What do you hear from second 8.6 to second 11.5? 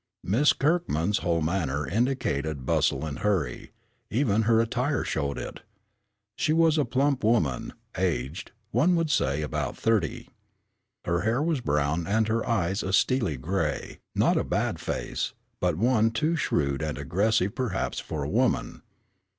one would say about thirty. Her hair